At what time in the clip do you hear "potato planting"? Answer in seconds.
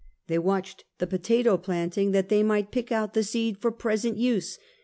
1.05-2.09